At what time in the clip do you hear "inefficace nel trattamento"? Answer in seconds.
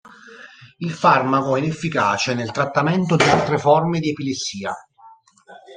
1.59-3.15